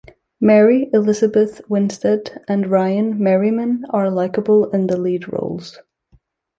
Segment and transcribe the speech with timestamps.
[0.39, 5.77] Mary Elizabeth Winstead and Ryan Merriman are likeable in the lead roles.